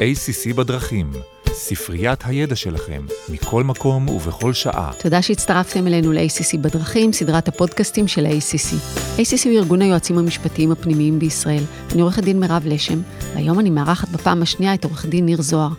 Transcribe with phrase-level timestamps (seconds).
[0.00, 1.10] ACC בדרכים,
[1.52, 4.92] ספריית הידע שלכם, מכל מקום ובכל שעה.
[4.98, 8.74] תודה שהצטרפתם אלינו ל-ACC בדרכים, סדרת הפודקאסטים של ה-ACC.
[9.18, 11.62] ACC הוא ארגון היועצים המשפטיים הפנימיים בישראל.
[11.92, 13.00] אני עורכת דין מירב לשם,
[13.34, 15.72] והיום אני מארחת בפעם השנייה את עורך דין ניר זוהר.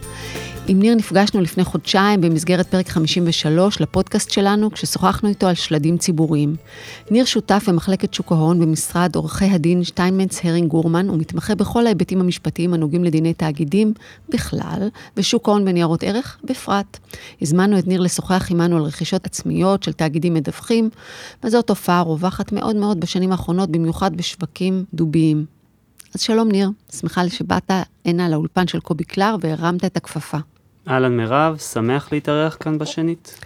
[0.68, 6.56] עם ניר נפגשנו לפני חודשיים במסגרת פרק 53 לפודקאסט שלנו, כששוחחנו איתו על שלדים ציבוריים.
[7.12, 12.74] ניר שותף במחלקת שוק ההון במשרד עורכי הדין שטיינמנץ הרינג גורמן, ומתמחה בכל ההיבטים המשפטיים
[12.74, 13.94] הנוגעים לדיני תאגידים
[14.30, 16.98] בכלל, ושוק ההון בניירות ערך בפרט.
[17.42, 20.90] הזמנו את ניר לשוחח עמנו על רכישות עצמיות של תאגידים מדווחים,
[21.44, 25.46] וזו תופעה רווחת מאוד מאוד בשנים האחרונות, במיוחד בשווקים דוביים.
[26.16, 27.72] אז שלום ניר, שמחה שבאת
[28.06, 30.38] הנה לאולפן של קובי קלר והרמת את הכפפה.
[30.90, 33.40] אהלן מירב, שמח להתארח כאן בשנית.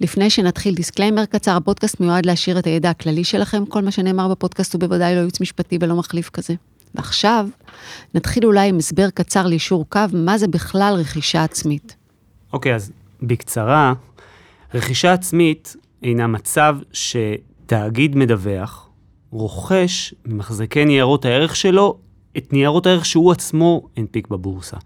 [0.00, 4.74] לפני שנתחיל disclaimer קצר, הפודקאסט מיועד להעשיר את הידע הכללי שלכם, כל מה שנאמר בפודקאסט
[4.74, 6.54] הוא בוודאי לא ייעוץ משפטי ולא מחליף כזה.
[6.94, 7.48] ועכשיו,
[8.14, 11.96] נתחיל אולי עם הסבר קצר ליישור קו, מה זה בכלל רכישה עצמית.
[12.52, 13.92] אוקיי, אז בקצרה,
[14.74, 18.88] רכישה עצמית הינה מצב שתאגיד מדווח
[19.30, 21.98] רוכש ממחזיקי ניירות הערך שלו
[22.36, 24.76] את ניירות הערך שהוא עצמו הנפיק בבורסה.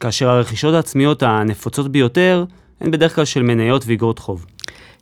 [0.00, 2.44] כאשר הרכישות העצמיות הנפוצות ביותר
[2.80, 4.46] הן בדרך כלל של מניות ואיגרות חוב.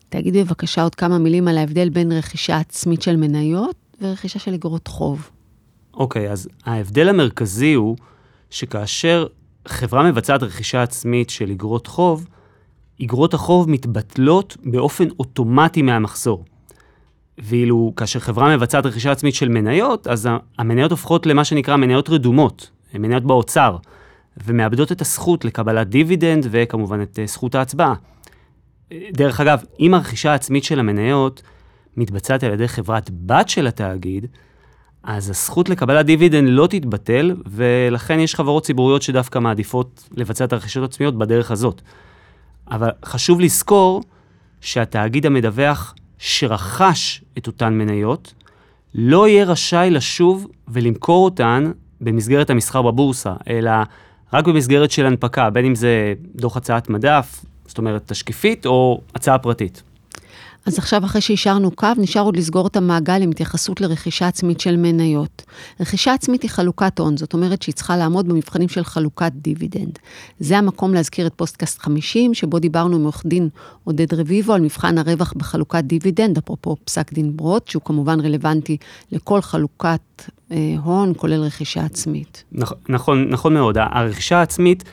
[0.08, 4.88] תגיד בבקשה עוד כמה מילים על ההבדל בין רכישה עצמית של מניות ורכישה של איגרות
[4.88, 5.30] חוב.
[5.94, 7.96] אוקיי, אז ההבדל המרכזי הוא
[8.50, 9.26] שכאשר
[9.68, 12.26] חברה מבצעת רכישה עצמית של איגרות חוב,
[13.00, 16.44] איגרות החוב מתבטלות באופן אוטומטי מהמחזור.
[17.38, 22.70] ואילו כאשר חברה מבצעת רכישה עצמית של מניות, אז המניות הופכות למה שנקרא מניות רדומות,
[22.94, 23.76] מניות באוצר.
[24.44, 27.94] ומאבדות את הזכות לקבלת דיבידנד וכמובן את אה, זכות ההצבעה.
[29.12, 31.42] דרך אגב, אם הרכישה העצמית של המניות
[31.96, 34.26] מתבצעת על ידי חברת בת של התאגיד,
[35.02, 40.82] אז הזכות לקבלת דיבידנד לא תתבטל, ולכן יש חברות ציבוריות שדווקא מעדיפות לבצע את הרכישות
[40.82, 41.82] העצמיות בדרך הזאת.
[42.70, 44.02] אבל חשוב לזכור
[44.60, 48.34] שהתאגיד המדווח שרכש את אותן מניות,
[48.94, 53.70] לא יהיה רשאי לשוב ולמכור אותן במסגרת המסחר בבורסה, אלא
[54.32, 59.38] רק במסגרת של הנפקה, בין אם זה דוח הצעת מדף, זאת אומרת תשקיפית, או הצעה
[59.38, 59.82] פרטית.
[60.68, 64.76] אז עכשיו, אחרי שיישרנו קו, נשאר עוד לסגור את המעגל עם התייחסות לרכישה עצמית של
[64.76, 65.42] מניות.
[65.80, 69.98] רכישה עצמית היא חלוקת הון, זאת אומרת שהיא צריכה לעמוד במבחנים של חלוקת דיבידנד.
[70.38, 73.48] זה המקום להזכיר את פודקאסט 50, שבו דיברנו עם עורך דין
[73.84, 78.76] עודד רביבו על מבחן הרווח בחלוקת דיבידנד, אפרופו פסק דין ברוט, שהוא כמובן רלוונטי
[79.12, 82.44] לכל חלוקת אה, הון, כולל רכישה עצמית.
[82.88, 83.78] נכון, נכון, מאוד.
[83.78, 84.84] הרכישה העצמית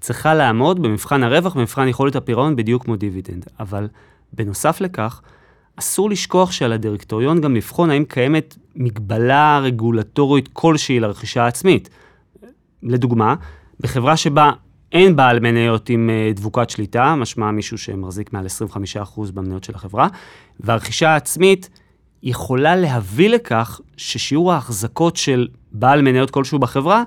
[0.00, 3.44] צריכה לעמוד במבחן הרווח, במבחן יכולת הפירעון, בדיוק כמו דיבידנד.
[3.60, 3.88] אבל
[4.34, 5.20] בנוסף לכך,
[5.76, 11.88] אסור לשכוח שעל הדירקטוריון גם לבחון האם קיימת מגבלה רגולטורית כלשהי לרכישה העצמית.
[12.82, 13.34] לדוגמה,
[13.80, 14.50] בחברה שבה
[14.92, 18.46] אין בעל מניות עם אה, דבוקת שליטה, משמע מישהו שמחזיק מעל
[19.02, 20.08] 25% במניות של החברה,
[20.60, 21.70] והרכישה העצמית
[22.22, 27.02] יכולה להביא לכך ששיעור ההחזקות של בעל מניות כלשהו בחברה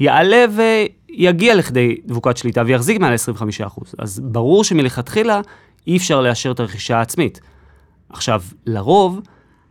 [0.00, 3.14] יעלה ויגיע לכדי דבוקת שליטה ויחזיק מעל
[3.60, 3.82] 25%.
[3.98, 5.40] אז ברור שמלכתחילה
[5.86, 7.40] אי אפשר לאשר את הרכישה העצמית.
[8.08, 9.20] עכשיו, לרוב,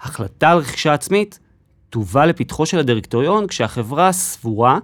[0.02, 1.40] החלטה על רכישה עצמית
[1.90, 4.80] תובא לפתחו של הדירקטוריון כשהחברה סבורה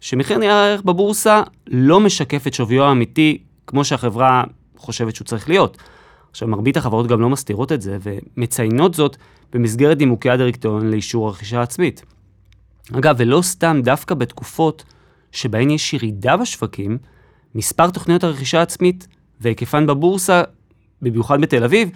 [0.00, 4.44] שמחיר נייר הערך בבורסה לא משקף את שוויו האמיתי כמו שהחברה
[4.76, 5.76] חושבת שהוא צריך להיות.
[6.30, 9.16] עכשיו, מרבית החברות גם לא מסתירות את זה ומציינות זאת
[9.52, 12.04] במסגרת נימוקי הדירקטוריון לאישור הרכישה העצמית.
[12.92, 14.84] אגב, ולא סתם דווקא בתקופות
[15.32, 16.98] שבהן יש ירידה בשווקים,
[17.54, 19.06] מספר תוכניות הרכישה העצמית
[19.40, 20.42] והיקפן בבורסה,
[21.10, 21.90] במיוחד בתל אביב,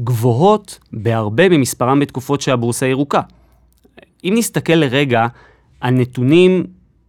[0.00, 3.20] גבוהות בהרבה ממספרם בתקופות שהבורסה ירוקה.
[4.24, 5.26] אם נסתכל לרגע
[5.80, 6.64] על נתונים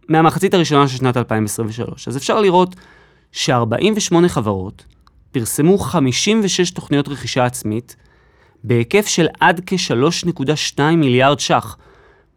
[0.08, 2.74] מהמחצית הראשונה של שנת 2023, אז אפשר לראות
[3.32, 4.84] ש-48 חברות
[5.32, 7.96] פרסמו 56 תוכניות רכישה עצמית
[8.64, 11.76] בהיקף של עד כ-3.2 מיליארד ש"ח,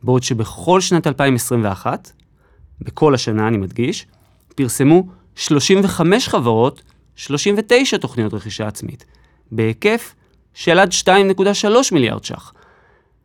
[0.03, 2.11] בעוד שבכל שנת 2021,
[2.81, 4.05] בכל השנה אני מדגיש,
[4.55, 5.03] פרסמו
[5.35, 6.81] 35 חברות
[7.17, 9.05] 39 תוכניות רכישה עצמית,
[9.51, 10.15] בהיקף
[10.53, 12.53] של עד 2.3 מיליארד ש"ח.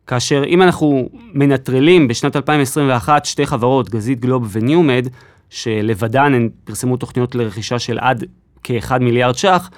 [0.07, 5.07] כאשר אם אנחנו מנטרלים בשנת 2021 שתי חברות, גזית גלוב וניומד,
[5.49, 8.23] שלבדן הן פרסמו תוכניות לרכישה של עד
[8.63, 9.69] כ-1 מיליארד ש"ח,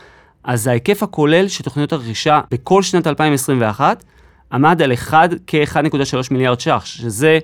[0.43, 4.03] אז ההיקף הכולל של תוכניות הרכישה בכל שנת 2021
[4.51, 7.39] עמד על 1 כ-1.3 מיליארד ש"ח, שזה...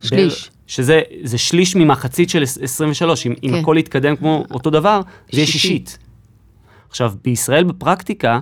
[0.00, 0.50] שליש.
[0.66, 3.40] שזה זה שליש ממחצית של 23, אם, כן.
[3.42, 5.00] אם הכל יתקדם כמו אותו דבר,
[5.32, 5.98] זה יהיה שישית.
[6.88, 8.38] עכשיו, בישראל בפרקטיקה,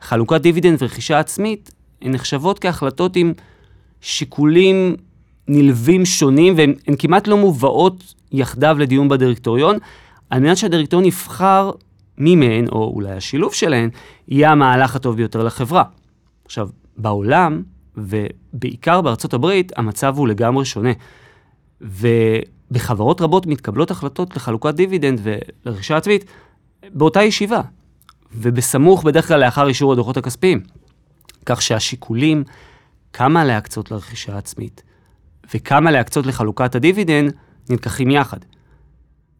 [0.00, 1.70] חלוקת דיבידנד ורכישה עצמית
[2.02, 3.32] הן נחשבות כהחלטות עם
[4.00, 4.96] שיקולים
[5.48, 9.76] נלווים שונים, והן כמעט לא מובאות יחדיו לדיון בדירקטוריון,
[10.30, 11.70] על מנת שהדירקטוריון יבחר
[12.18, 13.90] מי מהן, או אולי השילוב שלהן,
[14.28, 15.82] יהיה המהלך הטוב ביותר לחברה.
[16.44, 17.62] עכשיו, בעולם,
[17.96, 20.92] ובעיקר בארצות הברית, המצב הוא לגמרי שונה.
[21.84, 26.24] ובחברות רבות מתקבלות החלטות לחלוקת דיבידנד ולרכישה עצמית
[26.90, 27.60] באותה ישיבה,
[28.32, 30.60] ובסמוך בדרך כלל לאחר אישור הדוחות הכספיים.
[31.46, 32.44] כך שהשיקולים
[33.12, 34.82] כמה להקצות לרכישה עצמית
[35.54, 37.32] וכמה להקצות לחלוקת הדיבידנד
[37.70, 38.38] נלקחים יחד.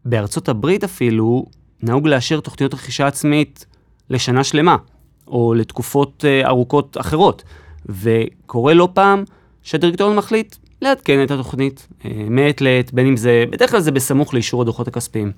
[0.05, 1.45] בארצות הברית אפילו
[1.83, 3.65] נהוג לאשר תוכניות רכישה עצמית
[4.09, 4.77] לשנה שלמה,
[5.27, 7.43] או לתקופות uh, ארוכות אחרות,
[7.85, 9.23] וקורה לא פעם
[9.61, 14.33] שהדירקטוריון מחליט לעדכן את התוכנית uh, מעת לעת, בין אם זה, בדרך כלל זה בסמוך
[14.33, 15.31] לאישור הדוחות הכספיים.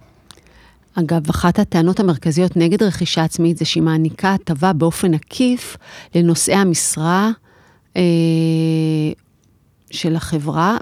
[0.99, 5.77] אגב, אחת הטענות המרכזיות נגד רכישה עצמית זה שהיא מעניקה הטבה באופן עקיף
[6.15, 7.31] לנושאי המשרה
[7.97, 8.01] אה,
[9.91, 10.77] של החברה,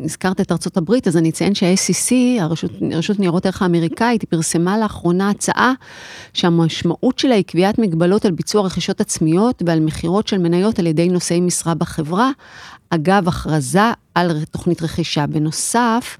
[0.00, 4.78] והזכרת את ארצות הברית, אז אני אציין שה-SEC, הרשות, הרשות ניירות ערך האמריקאית, היא פרסמה
[4.78, 5.72] לאחרונה הצעה
[6.32, 11.08] שהמשמעות שלה היא קביעת מגבלות על ביצוע רכישות עצמיות ועל מכירות של מניות על ידי
[11.08, 12.30] נושאי משרה בחברה,
[12.90, 15.26] אגב הכרזה על תוכנית רכישה.
[15.26, 16.18] בנוסף,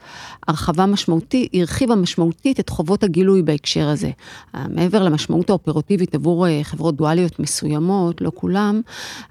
[0.48, 4.10] הרחבה משמעותית, הרחיבה משמעותית את חובות הגילוי בהקשר הזה.
[4.68, 8.80] מעבר למשמעות האופרטיבית עבור אה, חברות דואליות מסוימות, לא כולם,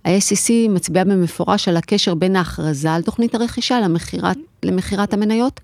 [0.06, 3.80] ה-SEC מצביעה במפורש על הקשר בין ההכרזה על תוכנית הרכישה
[4.14, 5.60] למכירת, למכירת המניות.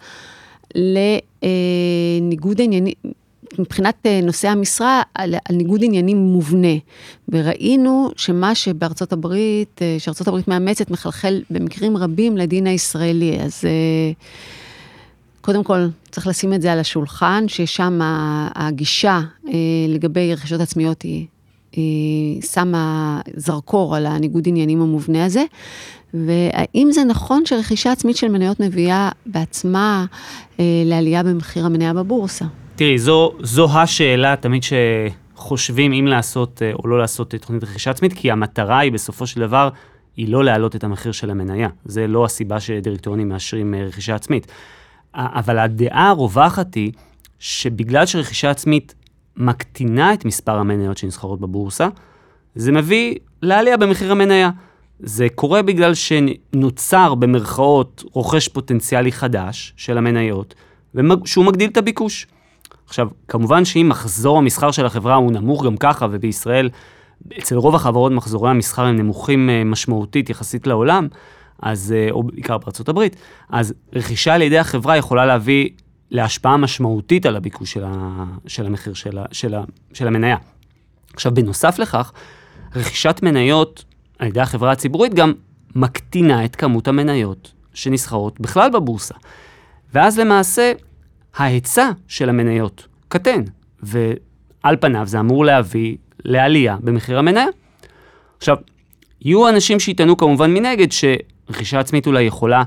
[0.75, 2.93] לניגוד עניינים,
[3.59, 6.77] מבחינת אה, נושאי המשרה, על, על ניגוד עניינים מובנה.
[7.29, 13.39] וראינו שמה שבארצות הברית, אה, שארצות הברית מאמצת, מחלחל במקרים רבים לדין הישראלי.
[13.41, 14.11] אז אה,
[15.41, 17.99] קודם כל, צריך לשים את זה על השולחן, ששם
[18.55, 19.21] הגישה
[19.87, 21.25] לגבי רכישות עצמיות היא
[22.41, 25.43] שמה זרקור על הניגוד עניינים המובנה הזה.
[26.13, 30.05] והאם זה נכון שרכישה עצמית של מניות מביאה בעצמה
[30.59, 32.45] לעלייה במחיר המניה בבורסה?
[32.79, 38.13] תראי, זו, זו השאלה תמיד שחושבים אם לעשות אה, או לא לעשות תוכנית רכישה עצמית,
[38.13, 39.69] כי המטרה היא בסופו של דבר,
[40.17, 41.69] היא לא להעלות את המחיר של המניה.
[41.85, 44.47] זה לא הסיבה שדירקטוריונים מאשרים אה, רכישה עצמית.
[45.13, 46.91] אבל הדעה הרווחת היא
[47.39, 48.95] שבגלל שרכישה עצמית
[49.39, 51.87] מקטינה את מספר המניות שנסחרות בבורסה,
[52.55, 54.49] זה מביא לעלייה במחיר המניה.
[54.99, 60.55] זה קורה בגלל שנוצר במרכאות רוכש פוטנציאלי חדש של המניות,
[61.25, 62.27] שהוא מגדיל את הביקוש.
[62.87, 66.69] עכשיו, כמובן שאם מחזור המסחר של החברה הוא נמוך גם ככה, ובישראל,
[67.39, 71.07] אצל רוב החברות מחזורי המסחר הם נמוכים אה, משמעותית יחסית לעולם,
[71.61, 72.57] אז, אה, או בעיקר
[72.87, 73.15] הברית,
[73.49, 75.69] אז רכישה על ידי החברה יכולה להביא
[76.11, 79.63] להשפעה משמעותית על הביקוש של, ה, של המחיר של, ה, של, ה,
[79.93, 80.37] של המניה.
[81.13, 82.11] עכשיו, בנוסף לכך,
[82.75, 83.85] רכישת מניות
[84.19, 85.33] על ידי החברה הציבורית גם
[85.75, 89.15] מקטינה את כמות המניות שנסחרות בכלל בבורסה.
[89.93, 90.71] ואז למעשה
[91.35, 93.41] ההיצע של המניות קטן,
[93.83, 97.45] ועל פניו זה אמור להביא לעלייה במחיר המניה.
[98.37, 98.57] עכשיו,
[99.21, 102.63] יהיו אנשים שיטענו כמובן מנגד שרכישה עצמית אולי יכולה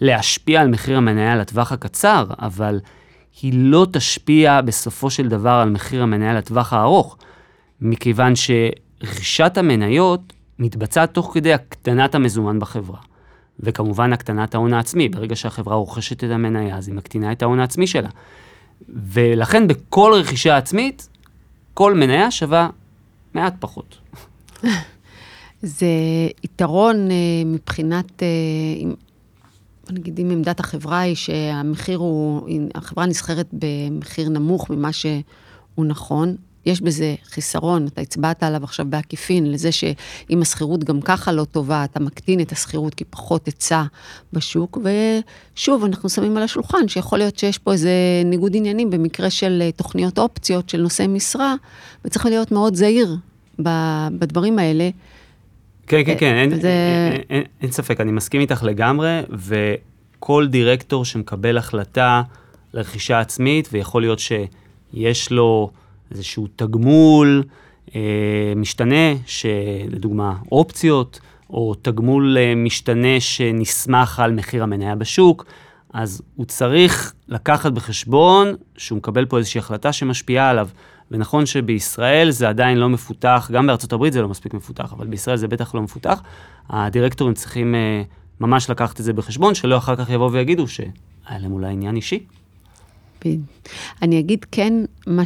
[0.00, 2.80] להשפיע על מחיר המניה לטווח הקצר, אבל
[3.42, 7.16] היא לא תשפיע בסופו של דבר על מחיר המניה לטווח הארוך,
[7.80, 12.98] מכיוון שרכישת המניות מתבצעת תוך כדי הקטנת המזומן בחברה.
[13.60, 17.86] וכמובן הקטנת ההון העצמי, ברגע שהחברה רוכשת את המניה, אז היא מקטינה את ההון העצמי
[17.86, 18.08] שלה.
[18.88, 21.08] ולכן בכל רכישה עצמית,
[21.74, 22.68] כל מניה שווה
[23.34, 23.98] מעט פחות.
[25.62, 25.86] זה
[26.44, 27.16] יתרון אה,
[27.46, 28.28] מבחינת, אה,
[29.92, 36.80] נגיד, אם עמדת החברה היא שהמחיר הוא, החברה נסחרת במחיר נמוך ממה שהוא נכון, יש
[36.80, 42.00] בזה חיסרון, אתה הצבעת עליו עכשיו בעקיפין, לזה שאם השכירות גם ככה לא טובה, אתה
[42.00, 43.82] מקטין את השכירות כי פחות היצע
[44.32, 44.78] בשוק,
[45.54, 47.90] ושוב, אנחנו שמים על השולחן שיכול להיות שיש פה איזה
[48.24, 51.54] ניגוד עניינים במקרה של אה, תוכניות אופציות של נושאי משרה,
[52.04, 53.16] וצריך להיות מאוד זהיר
[54.18, 54.90] בדברים האלה.
[55.86, 56.70] כן, כן, כן, אין, זה...
[57.12, 62.22] אין, אין, אין ספק, אני מסכים איתך לגמרי, וכל דירקטור שמקבל החלטה
[62.74, 65.70] לרכישה עצמית, ויכול להיות שיש לו...
[66.10, 67.42] איזשהו תגמול
[67.94, 68.00] אה,
[68.56, 75.44] משתנה, שלדוגמה אופציות, או תגמול אה, משתנה שנסמך על מחיר המניה בשוק,
[75.96, 80.68] אז הוא צריך לקחת בחשבון שהוא מקבל פה איזושהי החלטה שמשפיעה עליו.
[81.10, 85.36] ונכון שבישראל זה עדיין לא מפותח, גם בארצות הברית זה לא מספיק מפותח, אבל בישראל
[85.36, 86.22] זה בטח לא מפותח.
[86.68, 88.02] הדירקטורים צריכים אה,
[88.40, 90.88] ממש לקחת את זה בחשבון, שלא אחר כך יבואו ויגידו שהיה
[91.30, 92.26] להם אולי עניין אישי.
[94.02, 94.72] אני אגיד כן,
[95.06, 95.22] מה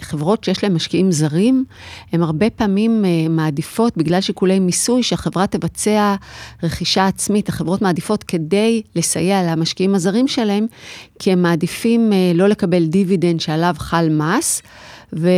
[0.00, 1.64] שחברות שיש להן משקיעים זרים,
[2.12, 6.14] הן הרבה פעמים אה, מעדיפות, בגלל שיקולי מיסוי, שהחברה תבצע
[6.62, 7.48] רכישה עצמית.
[7.48, 10.66] החברות מעדיפות כדי לסייע למשקיעים הזרים שלהם,
[11.18, 14.62] כי הם מעדיפים אה, לא לקבל דיבידנד שעליו חל מס,
[15.12, 15.28] ו...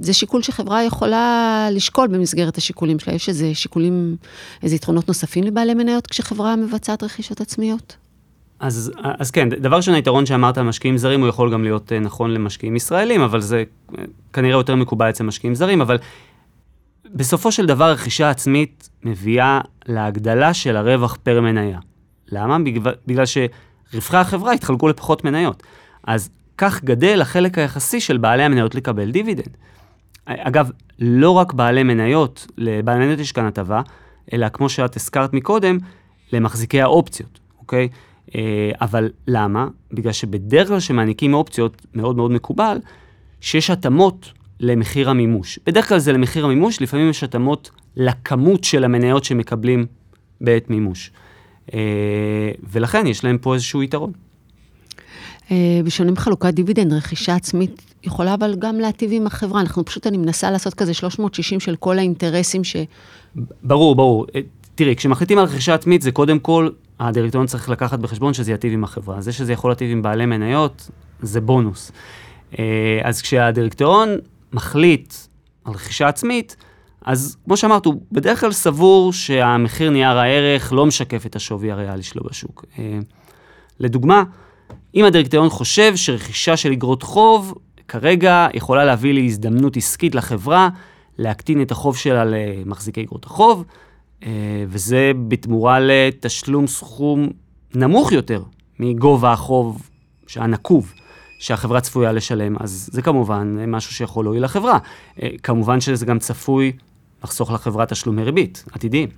[0.00, 3.14] זה שיקול שחברה יכולה לשקול במסגרת השיקולים שלה.
[3.14, 4.16] יש איזה שיקולים,
[4.62, 7.96] איזה יתרונות נוספים לבעלי מניות כשחברה מבצעת רכישות עצמיות?
[8.60, 11.98] אז, אז כן, דבר ראשון, היתרון שאמרת על משקיעים זרים, הוא יכול גם להיות אה,
[11.98, 13.64] נכון למשקיעים ישראלים, אבל זה
[13.98, 15.98] אה, כנראה יותר מקובל אצל משקיעים זרים, אבל
[17.14, 21.78] בסופו של דבר רכישה עצמית מביאה להגדלה של הרווח פר מניה.
[22.32, 22.56] למה?
[23.06, 25.62] בגלל, שרווחי החברה התחלקו לפחות מניות.
[26.04, 29.56] אז כך גדל החלק היחסי של בעלי המניות לקבל דיבידנד.
[30.26, 33.80] אגב, לא רק בעלי מניות, לבעלי מניות יש כאן הטבה,
[34.32, 35.78] אלא כמו שאת הזכרת מקודם,
[36.32, 37.88] למחזיקי האופציות, אוקיי?
[38.34, 39.68] אה, אבל למה?
[39.92, 42.78] בגלל שבדרך כלל שמעניקים אופציות, מאוד מאוד מקובל,
[43.40, 45.58] שיש התאמות למחיר המימוש.
[45.66, 49.86] בדרך כלל זה למחיר המימוש, לפעמים יש התאמות לכמות של המניות שמקבלים
[50.40, 51.10] בעת מימוש.
[51.74, 54.12] אה, ולכן יש להם פה איזשהו יתרון.
[55.50, 59.60] אה, בשונה מחלוקת דיבידנד, רכישה עצמית יכולה אבל גם להטיב עם החברה.
[59.60, 62.76] אנחנו פשוט, אני מנסה לעשות כזה 360 של כל האינטרסים ש...
[63.62, 64.26] ברור, ברור.
[64.80, 66.68] תראי, כשמחליטים על רכישה עצמית, זה קודם כל
[67.00, 69.20] הדירקטוריון צריך לקחת בחשבון שזה יטיב עם החברה.
[69.20, 70.90] זה שזה יכול להטיב עם בעלי מניות,
[71.22, 71.92] זה בונוס.
[72.58, 74.08] אה, אז כשהדירקטוריון
[74.52, 75.14] מחליט
[75.64, 76.56] על רכישה עצמית,
[77.04, 82.02] אז כמו שאמרת, הוא בדרך כלל סבור שהמחיר נייר הערך לא משקף את השווי הריאלי
[82.02, 82.64] שלו בשוק.
[82.78, 82.98] אה,
[83.80, 84.22] לדוגמה,
[84.94, 87.54] אם הדירקטוריון חושב שרכישה של אגרות חוב
[87.88, 90.68] כרגע יכולה להביא להזדמנות עסקית לחברה
[91.18, 93.64] להקטין את החוב שלה למחזיקי אגרות החוב,
[94.68, 97.28] וזה בתמורה לתשלום סכום
[97.74, 98.42] נמוך יותר
[98.78, 99.90] מגובה החוב
[100.36, 100.92] הנקוב
[101.38, 104.78] שהחברה צפויה לשלם, אז זה כמובן משהו שיכול להועיל לחברה.
[105.22, 106.72] אה, כמובן שזה גם צפוי
[107.24, 109.08] לחסוך לחברה תשלומי ריבית עתידיים.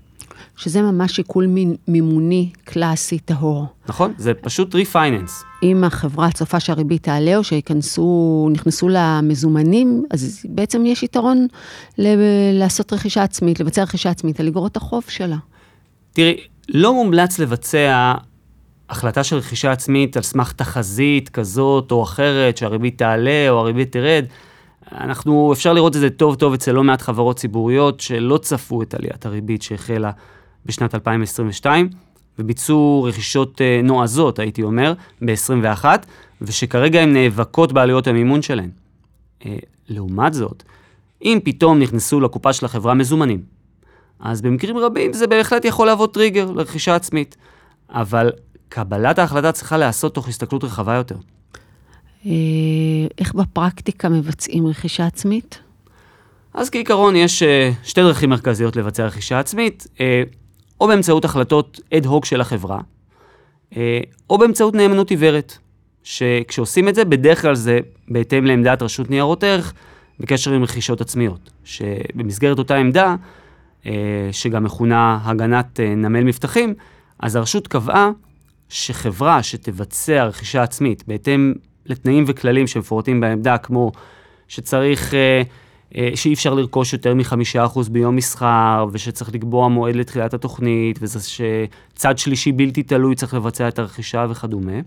[0.56, 1.46] שזה ממש שיקול
[1.88, 3.66] מימוני קלאסי טהור.
[3.88, 5.44] נכון, זה פשוט ריפייננס.
[5.62, 11.46] אם החברה צופה שהריבית תעלה או שייכנסו, נכנסו למזומנים, אז בעצם יש יתרון
[11.98, 15.36] ל- לעשות רכישה עצמית, לבצע רכישה עצמית על אגרות החוב שלה.
[16.12, 16.36] תראי,
[16.68, 18.14] לא מומלץ לבצע
[18.90, 24.24] החלטה של רכישה עצמית על סמך תחזית כזאת או אחרת, שהריבית תעלה או הריבית תרד.
[24.92, 28.94] אנחנו, אפשר לראות את זה טוב טוב אצל לא מעט חברות ציבוריות שלא צפו את
[28.94, 30.10] עליית הריבית שהחלה
[30.66, 31.88] בשנת 2022,
[32.38, 35.84] וביצעו רכישות אה, נועזות, הייתי אומר, ב-21,
[36.40, 38.70] ושכרגע הן נאבקות בעלויות המימון שלהן.
[39.46, 39.56] אה,
[39.88, 40.62] לעומת זאת,
[41.24, 43.42] אם פתאום נכנסו לקופה של החברה מזומנים,
[44.20, 47.36] אז במקרים רבים זה בהחלט יכול להוות טריגר לרכישה עצמית,
[47.90, 48.30] אבל
[48.68, 51.16] קבלת ההחלטה צריכה להיעשות תוך הסתכלות רחבה יותר.
[52.26, 52.30] אה,
[53.18, 55.58] איך בפרקטיקה מבצעים רכישה עצמית?
[56.54, 57.42] אז כעיקרון יש
[57.82, 59.86] שתי דרכים מרכזיות לבצע רכישה עצמית.
[60.82, 62.80] או באמצעות החלטות אד הוק של החברה,
[63.76, 65.58] אה, או באמצעות נאמנות עיוורת,
[66.02, 69.74] שכשעושים את זה, בדרך כלל זה בהתאם לעמדת רשות ניירות ערך
[70.20, 73.14] בקשר עם רכישות עצמיות, שבמסגרת אותה עמדה,
[73.86, 73.92] אה,
[74.32, 76.74] שגם מכונה הגנת אה, נמל מבטחים,
[77.18, 78.10] אז הרשות קבעה
[78.68, 81.54] שחברה שתבצע רכישה עצמית בהתאם
[81.86, 83.92] לתנאים וכללים שמפורטים בעמדה, כמו
[84.48, 85.42] שצריך אה,
[86.14, 92.18] שאי אפשר לרכוש יותר מחמישה אחוז ביום מסחר, ושצריך לקבוע מועד לתחילת התוכנית, וזה שצד
[92.18, 94.80] שלישי בלתי תלוי צריך לבצע את הרכישה וכדומה.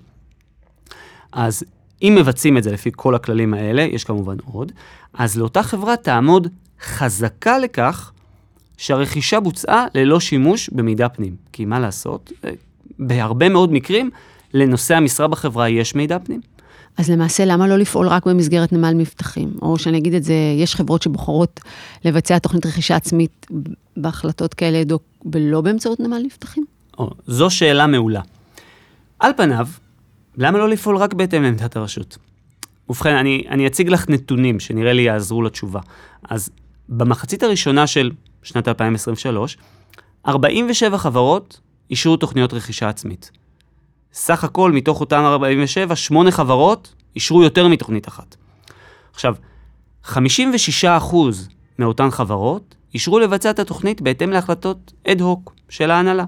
[1.31, 1.63] אז
[2.01, 4.71] אם מבצעים את זה לפי כל הכללים האלה, יש כמובן עוד,
[5.13, 6.47] אז לאותה חברה תעמוד
[6.81, 8.11] חזקה לכך
[8.77, 11.35] שהרכישה בוצעה ללא שימוש במידע פנים.
[11.51, 12.31] כי מה לעשות?
[12.45, 12.49] אה,
[12.99, 14.09] בהרבה מאוד מקרים
[14.53, 16.41] לנושא המשרה בחברה יש מידע פנים.
[16.97, 19.51] אז למעשה, למה לא לפעול רק במסגרת נמל מבטחים?
[19.61, 21.59] או שאני אגיד את זה, יש חברות שבוחרות
[22.05, 23.47] לבצע תוכנית רכישה עצמית
[23.97, 24.83] בהחלטות כאלה
[25.33, 26.65] ולא באמצעות נמל מבטחים?
[26.97, 28.21] או, זו שאלה מעולה.
[29.19, 29.67] על פניו,
[30.37, 32.17] למה לא לפעול רק בהתאם לעמדת הרשות?
[32.89, 35.79] ובכן, אני, אני אציג לך נתונים שנראה לי יעזרו לתשובה.
[36.29, 36.49] אז
[36.89, 38.11] במחצית הראשונה של
[38.43, 39.57] שנת 2023,
[40.27, 41.59] 47 חברות
[41.89, 43.31] אישרו תוכניות רכישה עצמית.
[44.15, 48.35] סך הכל מתוך אותם 47, שמונה חברות אישרו יותר מתוכנית אחת.
[49.13, 49.35] עכשיו,
[50.05, 50.15] 56%
[51.79, 56.25] מאותן חברות אישרו לבצע את התוכנית בהתאם להחלטות אד הוק של ההנהלה.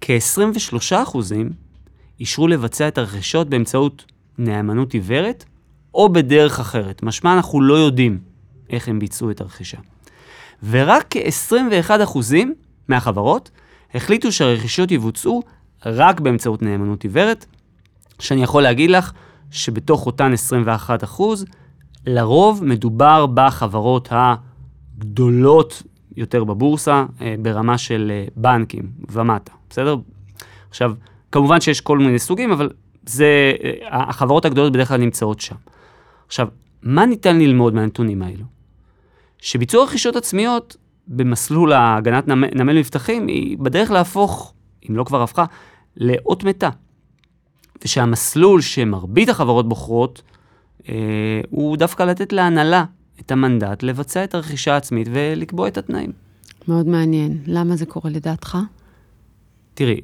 [0.00, 1.16] כ-23%
[2.20, 4.04] אישרו לבצע את הרכישות באמצעות
[4.38, 5.44] נאמנות עיוורת
[5.94, 7.02] או בדרך אחרת.
[7.02, 8.18] משמע אנחנו לא יודעים
[8.70, 9.78] איך הם ביצעו את הרכישה.
[10.70, 12.18] ורק כ-21%
[12.88, 13.50] מהחברות
[13.94, 15.42] החליטו שהרכישות יבוצעו
[15.86, 17.46] רק באמצעות נאמנות עיוורת,
[18.18, 19.12] שאני יכול להגיד לך
[19.50, 21.44] שבתוך אותן 21 אחוז,
[22.06, 25.82] לרוב מדובר בחברות הגדולות
[26.16, 29.96] יותר בבורסה, אה, ברמה של אה, בנקים ומטה, בסדר?
[30.68, 30.92] עכשיו,
[31.32, 32.70] כמובן שיש כל מיני סוגים, אבל
[33.06, 35.56] זה, אה, החברות הגדולות בדרך כלל נמצאות שם.
[36.26, 36.48] עכשיו,
[36.82, 38.44] מה ניתן ללמוד מהנתונים האלו?
[39.38, 40.76] שביצוע רכישות עצמיות
[41.08, 44.54] במסלול ההגנת נמל מבטחים היא בדרך להפוך,
[44.90, 45.44] אם לא כבר הפכה,
[45.98, 46.70] לאות מתה.
[47.84, 50.22] ושהמסלול שמרבית החברות בוחרות
[50.88, 50.94] אה,
[51.50, 52.84] הוא דווקא לתת להנהלה
[53.20, 56.12] את המנדט לבצע את הרכישה העצמית ולקבוע את התנאים.
[56.68, 57.38] מאוד מעניין.
[57.46, 58.58] למה זה קורה לדעתך?
[59.74, 60.00] תראי,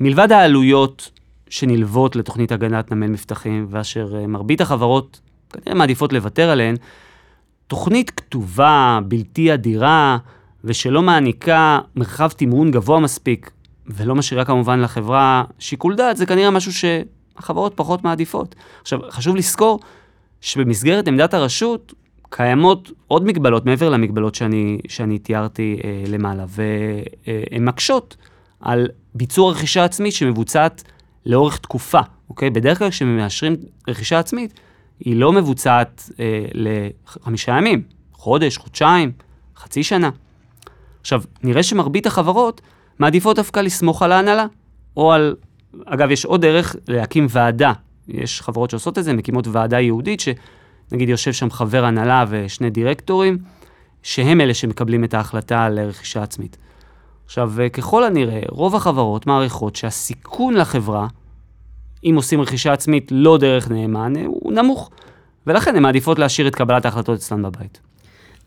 [0.00, 1.10] מלבד העלויות
[1.48, 5.20] שנלוות לתוכנית הגנת נמל מבטחים, ואשר אה, מרבית החברות
[5.50, 6.76] כנראה מעדיפות לוותר עליהן,
[7.66, 10.18] תוכנית כתובה, בלתי אדירה,
[10.64, 13.50] ושלא מעניקה מרחב תמרון גבוה מספיק,
[13.86, 18.54] ולא משאירה כמובן לחברה שיקול דעת, זה כנראה משהו שהחברות פחות מעדיפות.
[18.82, 19.80] עכשיו, חשוב לזכור
[20.40, 21.94] שבמסגרת עמדת הרשות
[22.30, 28.16] קיימות עוד מגבלות מעבר למגבלות שאני, שאני תיארתי אה, למעלה, והן מקשות
[28.60, 30.84] על ביצוע רכישה עצמית שמבוצעת
[31.26, 32.50] לאורך תקופה, אוקיי?
[32.50, 33.56] בדרך כלל כשמאשרים
[33.88, 34.60] רכישה עצמית,
[35.00, 39.12] היא לא מבוצעת אה, לחמישה ימים, חודש, חודשיים,
[39.56, 40.10] חצי שנה.
[41.00, 42.60] עכשיו, נראה שמרבית החברות
[42.98, 44.46] מעדיפות דווקא לסמוך על ההנהלה,
[44.96, 45.36] או על,
[45.84, 47.72] אגב, יש עוד דרך להקים ועדה.
[48.08, 53.38] יש חברות שעושות את זה, מקימות ועדה ייעודית, שנגיד יושב שם חבר הנהלה ושני דירקטורים,
[54.02, 56.56] שהם אלה שמקבלים את ההחלטה על רכישה עצמית.
[57.24, 61.06] עכשיו, ככל הנראה, רוב החברות מעריכות שהסיכון לחברה,
[62.04, 64.90] אם עושים רכישה עצמית לא דרך נאמן, הוא נמוך,
[65.46, 67.80] ולכן הן מעדיפות להשאיר את קבלת ההחלטות אצלן בבית.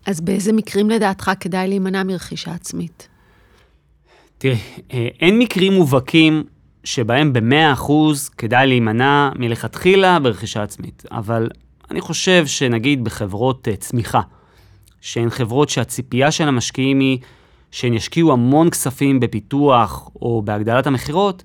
[0.06, 3.08] אז באיזה מקרים לדעתך כדאי להימנע מרכישה עצמית?
[4.38, 4.58] תראי,
[4.92, 6.44] אה, אין מקרים מובהקים
[6.84, 7.92] שבהם ב-100%
[8.38, 11.48] כדאי להימנע מלכתחילה ברכישה עצמית, אבל
[11.90, 14.20] אני חושב שנגיד בחברות uh, צמיחה,
[15.00, 17.18] שהן חברות שהציפייה של המשקיעים היא
[17.70, 21.42] שהן ישקיעו המון כספים בפיתוח או בהגדלת המכירות,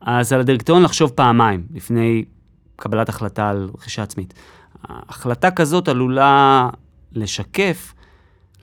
[0.00, 2.24] אז על הדירקטוריון לחשוב פעמיים לפני
[2.76, 4.34] קבלת החלטה על רכישה עצמית.
[4.84, 6.68] החלטה כזאת עלולה
[7.12, 7.94] לשקף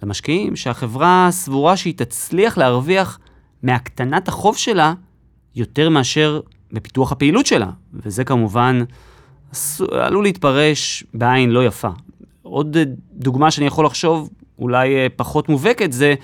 [0.04, 3.20] למשקיעים שהחברה סבורה שהיא תצליח להרוויח
[3.64, 4.94] מהקטנת החוב שלה
[5.56, 6.40] יותר מאשר
[6.72, 8.84] בפיתוח הפעילות שלה, וזה כמובן
[9.92, 11.90] עלול להתפרש בעין לא יפה.
[12.42, 12.78] עוד
[13.14, 16.16] דוגמה שאני יכול לחשוב, אולי אה, פחות מובהקת, זה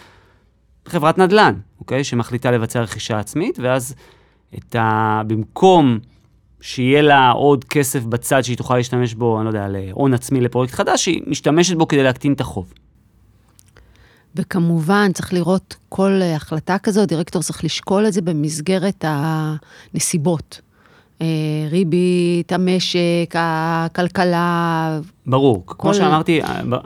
[0.87, 2.03] חברת נדל"ן, אוקיי?
[2.03, 3.95] שמחליטה לבצע רכישה עצמית, ואז
[4.57, 5.21] את ה...
[5.27, 5.99] במקום
[6.61, 10.73] שיהיה לה עוד כסף בצד שהיא תוכל להשתמש בו, אני לא יודע, להון עצמי לפרויקט
[10.73, 12.73] חדש, היא משתמשת בו כדי להקטין את החוב.
[14.35, 20.61] וכמובן, צריך לראות כל החלטה כזו, דירקטור צריך לשקול את זה במסגרת הנסיבות.
[21.21, 21.27] אה,
[21.71, 24.99] ריבית, המשק, הכלכלה.
[25.25, 25.75] ברור, כל...
[25.79, 26.41] כמו שאמרתי,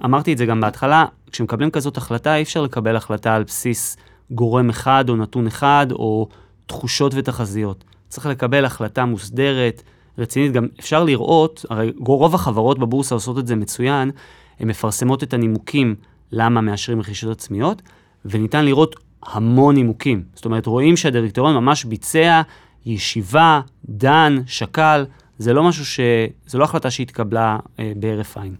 [0.06, 3.98] אמרתי את זה גם בהתחלה, כשמקבלים כזאת החלטה, אי אפשר לקבל החלטה על בסיס
[4.32, 6.28] גורם אחד או נתון אחד, או
[6.66, 7.84] תחושות ותחזיות.
[8.10, 9.84] צריך לקבל החלטה מוסדרת,
[10.18, 10.52] רצינית.
[10.52, 14.12] גם אפשר לראות, הרי רוב החברות בבורסה עושות את זה מצוין,
[14.60, 15.96] הן מפרסמות את הנימוקים
[16.32, 17.82] למה מאשרים רכישות עצמיות,
[18.26, 20.24] וניתן לראות המון נימוקים.
[20.36, 22.42] זאת אומרת, רואים שהדירקטוריון ממש ביצע
[22.86, 25.06] ישיבה, דן, שקל,
[25.38, 26.00] זה לא משהו ש...
[26.48, 28.56] זו לא החלטה שהתקבלה אה, בהרף עין.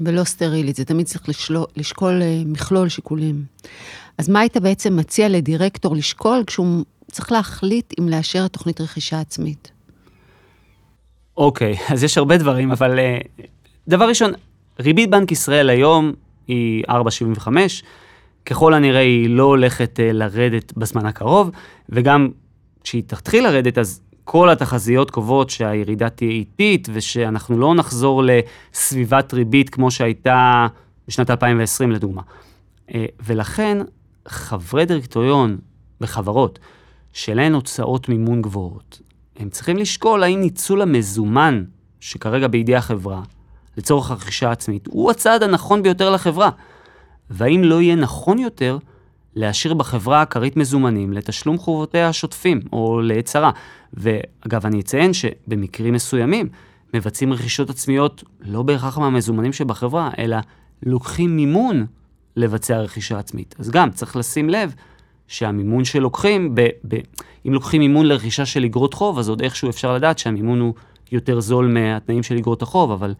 [0.00, 3.44] ולא סטרילית, זה תמיד צריך לשלול, לשקול אה, מכלול שיקולים.
[4.18, 9.70] אז מה היית בעצם מציע לדירקטור לשקול כשהוא צריך להחליט אם לאשר תוכנית רכישה עצמית?
[11.36, 13.42] אוקיי, אז יש הרבה דברים, אבל uh,
[13.88, 14.32] דבר ראשון,
[14.80, 16.12] ריבית בנק ישראל היום
[16.52, 17.48] היא 4.75,
[18.46, 21.50] ככל הנראה היא לא הולכת uh, לרדת בזמן הקרוב,
[21.88, 22.28] וגם
[22.84, 29.70] כשהיא תתחיל לרדת, אז כל התחזיות קובעות שהירידה תהיה איטית, ושאנחנו לא נחזור לסביבת ריבית
[29.70, 30.66] כמו שהייתה
[31.08, 32.22] בשנת 2020 לדוגמה.
[32.88, 32.92] Uh,
[33.24, 33.78] ולכן
[34.28, 35.58] חברי דירקטוריון
[36.00, 36.58] בחברות
[37.12, 39.00] שלהן הוצאות מימון גבוהות,
[39.36, 41.64] הם צריכים לשקול האם ניצול המזומן
[42.00, 43.22] שכרגע בידי החברה
[43.76, 46.50] לצורך הרכישה העצמית, הוא הצעד הנכון ביותר לחברה.
[47.30, 48.78] והאם לא יהיה נכון יותר
[49.34, 53.50] להשאיר בחברה כרית מזומנים לתשלום חובותיה השוטפים או להצהרה.
[53.94, 56.48] ואגב, אני אציין שבמקרים מסוימים
[56.94, 60.36] מבצעים רכישות עצמיות לא בהכרח מהמזומנים שבחברה, אלא
[60.82, 61.86] לוקחים מימון
[62.36, 63.54] לבצע רכישה עצמית.
[63.58, 64.74] אז גם צריך לשים לב
[65.28, 66.96] שהמימון שלוקחים, ב, ב,
[67.46, 70.74] אם לוקחים מימון לרכישה של אגרות חוב, אז עוד איכשהו אפשר לדעת שהמימון הוא
[71.12, 73.14] יותר זול מהתנאים של אגרות החוב, אבל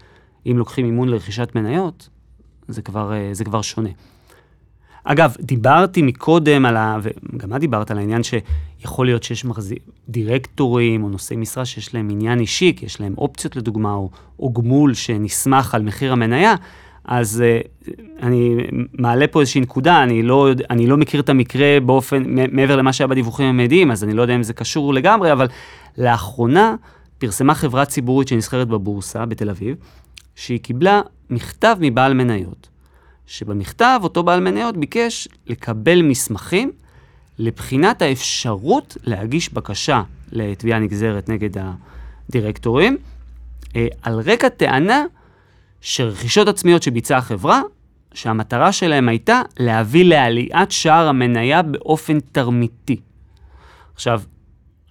[0.46, 2.08] אם לוקחים מימון לרכישת מניות,
[2.68, 3.90] זה כבר, אה, זה כבר שונה.
[5.04, 6.98] אגב, דיברתי מקודם על ה...
[7.02, 9.78] וגם את דיברת על העניין שיכול להיות שיש מחזיק,
[10.08, 14.52] דירקטורים או נושאי משרה שיש להם עניין אישי, כי יש להם אופציות לדוגמה, או, או
[14.52, 16.54] גמול שנסמך על מחיר המניה,
[17.04, 17.90] אז uh,
[18.22, 18.56] אני
[18.92, 23.08] מעלה פה איזושהי נקודה, אני לא, אני לא מכיר את המקרה באופן, מעבר למה שהיה
[23.08, 25.48] בדיווחים המיידיים, אז אני לא יודע אם זה קשור לגמרי, אבל
[25.98, 26.74] לאחרונה
[27.18, 29.76] פרסמה חברה ציבורית שנסחרת בבורסה בתל אביב,
[30.36, 32.68] שהיא קיבלה מכתב מבעל מניות,
[33.26, 36.72] שבמכתב אותו בעל מניות ביקש לקבל מסמכים
[37.38, 41.50] לבחינת האפשרות להגיש בקשה לתביעה נגזרת נגד
[42.28, 42.96] הדירקטורים,
[43.76, 45.04] אה, על רקע טענה
[45.80, 47.62] שרכישות עצמיות שביצעה החברה,
[48.14, 53.00] שהמטרה שלהם הייתה להביא לעליית שער המניה באופן תרמיתי.
[53.94, 54.22] עכשיו,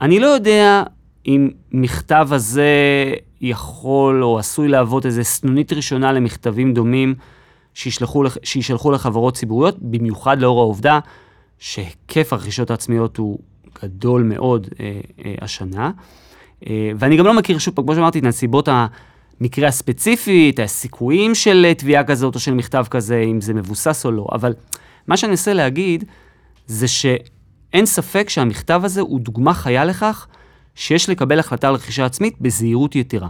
[0.01, 0.83] אני לא יודע
[1.27, 2.73] אם מכתב הזה
[3.41, 7.15] יכול או עשוי להוות איזו סנונית ראשונה למכתבים דומים
[7.73, 10.99] שישלחו, שישלחו לחברות ציבוריות, במיוחד לאור העובדה
[11.59, 13.39] שהיקף הרכישות העצמיות הוא
[13.83, 15.91] גדול מאוד אה, אה, השנה.
[16.67, 21.65] אה, ואני גם לא מכיר, שוב, כמו שאמרתי, את נסיבות המקרה הספציפי, את הסיכויים של
[21.65, 24.53] אה, תביעה כזאת או של מכתב כזה, אם זה מבוסס או לא, אבל
[25.07, 26.03] מה שאני אנסה להגיד
[26.67, 30.27] זה שאין ספק שהמכתב הזה הוא דוגמה חיה לכך
[30.81, 33.27] שיש לקבל החלטה על רכישה עצמית בזהירות יתרה.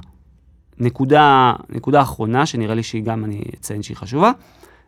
[0.78, 4.32] נקודה, נקודה אחרונה, שנראה לי שהיא גם, אני אציין שהיא חשובה,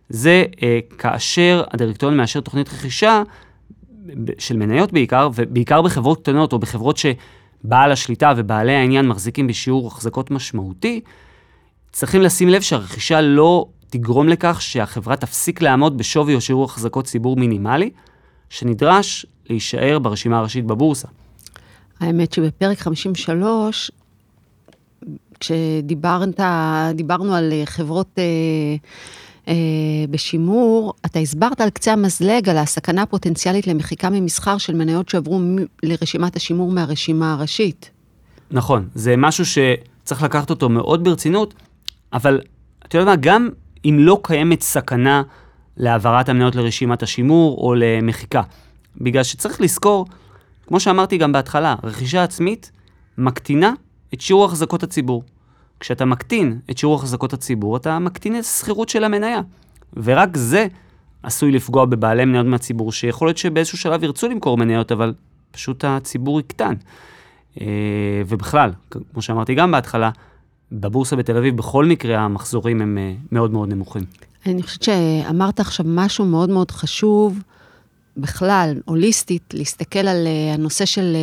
[0.09, 3.23] זה אה, כאשר הדירקטוריון מאשר תוכנית רכישה
[4.37, 10.31] של מניות בעיקר, ובעיקר בחברות קטנות או בחברות שבעל השליטה ובעלי העניין מחזיקים בשיעור החזקות
[10.31, 11.01] משמעותי,
[11.91, 17.35] צריכים לשים לב שהרכישה לא תגרום לכך שהחברה תפסיק לעמוד בשווי או שיעור החזקות ציבור
[17.35, 17.89] מינימלי,
[18.49, 21.07] שנדרש להישאר ברשימה הראשית בבורסה.
[22.03, 23.91] האמת שבפרק 53,
[25.39, 28.23] כשדיברנו על חברות אה,
[29.47, 29.53] אה,
[30.09, 35.41] בשימור, אתה הסברת על קצה המזלג על הסכנה הפוטנציאלית למחיקה ממסחר של מניות שעברו
[35.83, 37.89] לרשימת השימור מהרשימה הראשית.
[38.51, 41.53] נכון, זה משהו שצריך לקחת אותו מאוד ברצינות,
[42.13, 42.41] אבל
[42.85, 43.49] אתה יודע מה, גם
[43.85, 45.23] אם לא קיימת סכנה
[45.77, 48.41] להעברת המניות לרשימת השימור או למחיקה,
[48.97, 50.05] בגלל שצריך לזכור,
[50.67, 52.71] כמו שאמרתי גם בהתחלה, רכישה עצמית
[53.17, 53.73] מקטינה
[54.13, 55.23] את שיעור החזקות הציבור.
[55.79, 59.41] כשאתה מקטין את שיעור החזקות הציבור, אתה מקטין את השכירות של המניה.
[59.97, 60.67] ורק זה
[61.23, 65.13] עשוי לפגוע בבעלי מניות מהציבור, שיכול להיות שבאיזשהו שלב ירצו למכור מניות, אבל
[65.51, 66.73] פשוט הציבור יקטן.
[67.61, 67.65] אה,
[68.27, 70.09] ובכלל, כמו שאמרתי גם בהתחלה,
[70.71, 74.03] בבורסה בתל אביב בכל מקרה המחזורים הם אה, מאוד מאוד נמוכים.
[74.45, 77.39] אני חושבת שאמרת עכשיו משהו מאוד מאוד חשוב.
[78.17, 81.15] בכלל, הוליסטית, להסתכל על uh, הנושא של,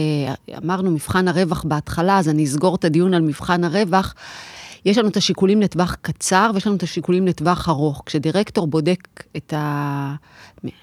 [0.48, 4.14] uh, אמרנו, מבחן הרווח בהתחלה, אז אני אסגור את הדיון על מבחן הרווח.
[4.84, 8.02] יש לנו את השיקולים לטווח קצר ויש לנו את השיקולים לטווח ארוך.
[8.06, 10.14] כשדירקטור בודק את ה...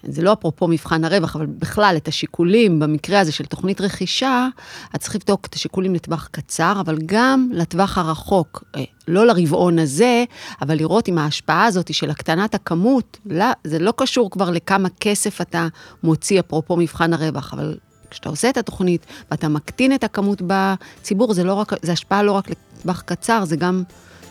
[0.03, 4.47] זה לא אפרופו מבחן הרווח, אבל בכלל, את השיקולים במקרה הזה של תוכנית רכישה,
[4.95, 8.63] את צריך לבדוק את השיקולים לטווח קצר, אבל גם לטווח הרחוק.
[8.75, 10.23] אה, לא לרבעון הזה,
[10.61, 15.41] אבל לראות אם ההשפעה הזאת של הקטנת הכמות, לא, זה לא קשור כבר לכמה כסף
[15.41, 15.67] אתה
[16.03, 17.77] מוציא, אפרופו מבחן הרווח, אבל
[18.09, 22.31] כשאתה עושה את התוכנית ואתה מקטין את הכמות בציבור, זה, לא רק, זה השפעה לא
[22.31, 23.83] רק לטווח קצר, זה גם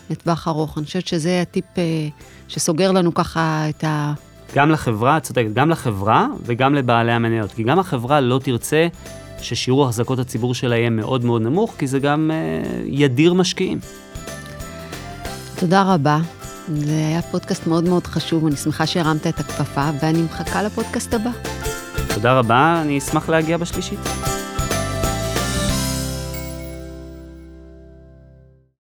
[0.09, 0.77] לטווח ארוך.
[0.77, 1.83] אני חושבת שזה הטיפ אה,
[2.47, 4.13] שסוגר לנו ככה את ה...
[4.55, 7.51] גם לחברה, צודקת, גם לחברה וגם לבעלי המניות.
[7.51, 8.87] כי גם החברה לא תרצה
[9.41, 13.79] ששיעור החזקות הציבור שלה יהיה מאוד מאוד נמוך, כי זה גם אה, ידיר משקיעים.
[15.55, 16.19] תודה רבה.
[16.67, 21.29] זה היה פודקאסט מאוד מאוד חשוב, אני שמחה שהרמת את הכפפה, ואני מחכה לפודקאסט הבא.
[22.17, 23.99] תודה רבה, אני אשמח להגיע בשלישית.